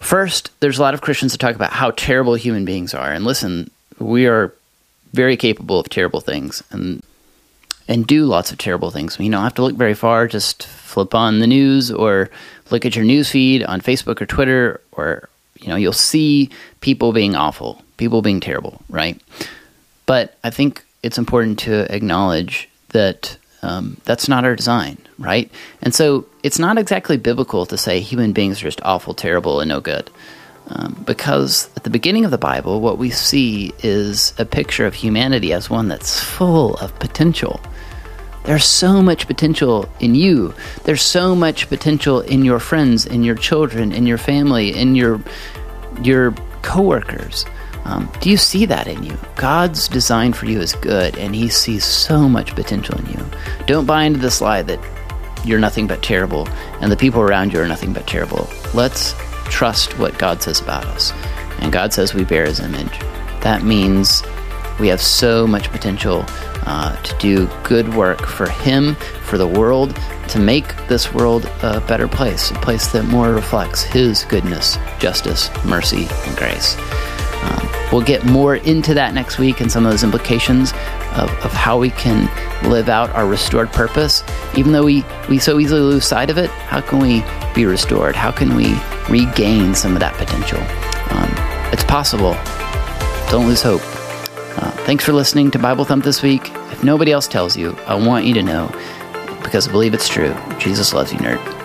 First, 0.00 0.50
there's 0.60 0.78
a 0.78 0.82
lot 0.82 0.94
of 0.94 1.00
Christians 1.00 1.32
that 1.32 1.38
talk 1.38 1.54
about 1.54 1.72
how 1.72 1.92
terrible 1.92 2.34
human 2.34 2.64
beings 2.64 2.94
are. 2.94 3.12
And 3.12 3.24
listen, 3.24 3.70
we 3.98 4.26
are 4.26 4.52
very 5.12 5.36
capable 5.36 5.80
of 5.80 5.88
terrible 5.88 6.20
things 6.20 6.62
and 6.70 7.02
and 7.88 8.06
do 8.06 8.24
lots 8.24 8.52
of 8.52 8.58
terrible 8.58 8.92
things. 8.92 9.18
You 9.18 9.30
don't 9.30 9.42
have 9.42 9.54
to 9.54 9.62
look 9.62 9.74
very 9.74 9.94
far. 9.94 10.28
Just 10.28 10.64
flip 10.64 11.12
on 11.12 11.40
the 11.40 11.46
news 11.48 11.90
or 11.90 12.30
look 12.70 12.86
at 12.86 12.94
your 12.94 13.04
news 13.04 13.30
feed 13.30 13.64
on 13.64 13.80
Facebook 13.80 14.22
or 14.22 14.26
Twitter, 14.26 14.80
or 14.92 15.28
you 15.58 15.68
know 15.68 15.76
you'll 15.76 15.92
see 15.92 16.50
people 16.80 17.12
being 17.12 17.34
awful, 17.34 17.82
people 17.96 18.22
being 18.22 18.40
terrible, 18.40 18.80
right? 18.88 19.20
But 20.06 20.38
I 20.44 20.50
think 20.50 20.84
it's 21.02 21.18
important 21.18 21.58
to 21.60 21.92
acknowledge 21.94 22.68
that 22.90 23.36
um, 23.62 24.00
that's 24.04 24.28
not 24.28 24.44
our 24.44 24.56
design, 24.56 24.98
right? 25.18 25.50
And 25.82 25.94
so 25.94 26.26
it's 26.42 26.58
not 26.58 26.78
exactly 26.78 27.16
biblical 27.16 27.66
to 27.66 27.76
say 27.76 28.00
human 28.00 28.32
beings 28.32 28.60
are 28.60 28.66
just 28.66 28.80
awful, 28.82 29.14
terrible, 29.14 29.60
and 29.60 29.68
no 29.68 29.80
good. 29.80 30.10
Um, 30.68 31.02
because 31.04 31.68
at 31.76 31.82
the 31.82 31.90
beginning 31.90 32.24
of 32.24 32.30
the 32.30 32.38
Bible, 32.38 32.80
what 32.80 32.96
we 32.96 33.10
see 33.10 33.72
is 33.82 34.32
a 34.38 34.44
picture 34.44 34.86
of 34.86 34.94
humanity 34.94 35.52
as 35.52 35.68
one 35.68 35.88
that's 35.88 36.20
full 36.20 36.76
of 36.76 36.96
potential. 37.00 37.60
There's 38.44 38.64
so 38.64 39.02
much 39.02 39.26
potential 39.26 39.88
in 39.98 40.14
you. 40.14 40.54
There's 40.84 41.02
so 41.02 41.34
much 41.34 41.68
potential 41.68 42.20
in 42.20 42.44
your 42.44 42.60
friends, 42.60 43.04
in 43.04 43.22
your 43.24 43.34
children, 43.34 43.92
in 43.92 44.06
your 44.06 44.16
family, 44.18 44.74
in 44.74 44.94
your 44.94 45.20
your 46.02 46.32
coworkers. 46.62 47.44
Um, 47.90 48.10
do 48.20 48.30
you 48.30 48.36
see 48.36 48.66
that 48.66 48.86
in 48.86 49.02
you? 49.02 49.18
God's 49.34 49.88
design 49.88 50.32
for 50.32 50.46
you 50.46 50.60
is 50.60 50.74
good, 50.74 51.18
and 51.18 51.34
He 51.34 51.48
sees 51.48 51.84
so 51.84 52.28
much 52.28 52.54
potential 52.54 52.96
in 52.98 53.06
you. 53.06 53.26
Don't 53.66 53.84
buy 53.84 54.04
into 54.04 54.20
this 54.20 54.40
lie 54.40 54.62
that 54.62 54.78
you're 55.44 55.58
nothing 55.58 55.86
but 55.86 56.02
terrible 56.02 56.46
and 56.80 56.92
the 56.92 56.96
people 56.96 57.20
around 57.20 57.52
you 57.52 57.60
are 57.60 57.66
nothing 57.66 57.92
but 57.92 58.06
terrible. 58.06 58.48
Let's 58.74 59.14
trust 59.46 59.98
what 59.98 60.18
God 60.18 60.42
says 60.42 60.60
about 60.60 60.84
us. 60.86 61.12
And 61.60 61.72
God 61.72 61.92
says 61.92 62.14
we 62.14 62.24
bear 62.24 62.46
His 62.46 62.60
image. 62.60 62.98
That 63.40 63.62
means 63.64 64.22
we 64.78 64.88
have 64.88 65.00
so 65.00 65.46
much 65.46 65.68
potential 65.70 66.24
uh, 66.66 66.96
to 67.02 67.18
do 67.18 67.50
good 67.64 67.94
work 67.94 68.26
for 68.26 68.48
Him, 68.48 68.94
for 69.24 69.36
the 69.36 69.48
world, 69.48 69.98
to 70.28 70.38
make 70.38 70.76
this 70.86 71.12
world 71.12 71.50
a 71.62 71.80
better 71.80 72.06
place, 72.06 72.50
a 72.50 72.54
place 72.54 72.92
that 72.92 73.04
more 73.04 73.32
reflects 73.32 73.82
His 73.82 74.24
goodness, 74.24 74.78
justice, 75.00 75.50
mercy, 75.64 76.06
and 76.26 76.36
grace. 76.36 76.76
Um, 77.42 77.79
we'll 77.92 78.02
get 78.02 78.24
more 78.24 78.56
into 78.56 78.94
that 78.94 79.14
next 79.14 79.38
week 79.38 79.60
and 79.60 79.70
some 79.70 79.84
of 79.84 79.92
those 79.92 80.04
implications 80.04 80.72
of, 81.16 81.30
of 81.44 81.52
how 81.52 81.78
we 81.78 81.90
can 81.90 82.28
live 82.68 82.88
out 82.88 83.10
our 83.10 83.26
restored 83.26 83.70
purpose. 83.72 84.22
Even 84.56 84.72
though 84.72 84.84
we, 84.84 85.04
we 85.28 85.38
so 85.38 85.58
easily 85.58 85.80
lose 85.80 86.04
sight 86.04 86.30
of 86.30 86.38
it, 86.38 86.50
how 86.50 86.80
can 86.80 86.98
we 86.98 87.24
be 87.54 87.64
restored? 87.66 88.14
How 88.14 88.30
can 88.30 88.54
we 88.54 88.74
regain 89.08 89.74
some 89.74 89.94
of 89.94 90.00
that 90.00 90.14
potential? 90.14 90.60
Um, 91.10 91.72
it's 91.72 91.84
possible. 91.84 92.36
Don't 93.30 93.46
lose 93.46 93.62
hope. 93.62 93.82
Uh, 94.62 94.70
thanks 94.84 95.04
for 95.04 95.12
listening 95.12 95.50
to 95.52 95.58
Bible 95.58 95.84
Thump 95.84 96.04
this 96.04 96.22
week. 96.22 96.50
If 96.70 96.84
nobody 96.84 97.12
else 97.12 97.28
tells 97.28 97.56
you, 97.56 97.76
I 97.86 97.94
want 97.94 98.24
you 98.24 98.34
to 98.34 98.42
know 98.42 98.68
because 99.42 99.68
I 99.68 99.72
believe 99.72 99.94
it's 99.94 100.08
true. 100.08 100.36
Jesus 100.58 100.92
loves 100.92 101.12
you, 101.12 101.18
nerd. 101.18 101.59